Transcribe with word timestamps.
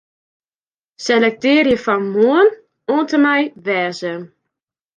Selektearje 1.07 1.77
fan 1.85 2.03
'Moarn' 2.09 2.57
oant 2.93 3.15
en 3.17 3.21
mei 3.25 3.43
'wêze'. 3.65 4.17